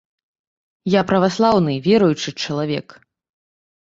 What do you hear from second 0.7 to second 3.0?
Я праваслаўны, веруючы чалавек.